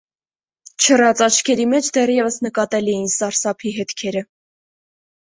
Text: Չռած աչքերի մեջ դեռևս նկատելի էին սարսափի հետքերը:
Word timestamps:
Չռած 0.83 1.19
աչքերի 1.25 1.67
մեջ 1.73 1.89
դեռևս 1.97 2.37
նկատելի 2.45 2.95
էին 3.01 3.05
սարսափի 3.17 3.75
հետքերը: 3.77 4.23